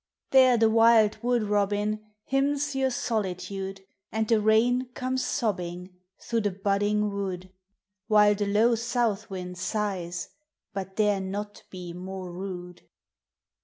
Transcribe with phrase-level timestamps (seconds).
[0.31, 3.81] There the wild wood robin, Hymns 3 T our solitude;
[4.11, 7.51] And the rain comes sobbing Through the budding wood,
[8.07, 10.29] While the low south wind sighs,
[10.73, 12.81] but dare not be more rude.